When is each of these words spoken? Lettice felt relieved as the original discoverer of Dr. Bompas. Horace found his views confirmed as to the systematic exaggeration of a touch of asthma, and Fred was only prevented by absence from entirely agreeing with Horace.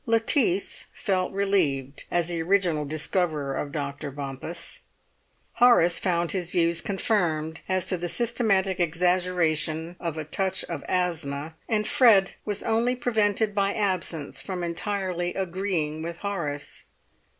Lettice 0.07 0.85
felt 0.91 1.31
relieved 1.31 2.05
as 2.09 2.27
the 2.29 2.41
original 2.41 2.85
discoverer 2.85 3.53
of 3.55 3.71
Dr. 3.71 4.09
Bompas. 4.11 4.79
Horace 5.57 5.99
found 5.99 6.31
his 6.31 6.49
views 6.49 6.81
confirmed 6.81 7.61
as 7.69 7.85
to 7.89 7.97
the 7.99 8.09
systematic 8.09 8.79
exaggeration 8.79 9.95
of 9.99 10.17
a 10.17 10.23
touch 10.25 10.63
of 10.63 10.83
asthma, 10.87 11.53
and 11.69 11.85
Fred 11.87 12.31
was 12.45 12.63
only 12.63 12.95
prevented 12.95 13.53
by 13.53 13.75
absence 13.75 14.41
from 14.41 14.63
entirely 14.63 15.35
agreeing 15.35 16.01
with 16.01 16.17
Horace. 16.17 16.85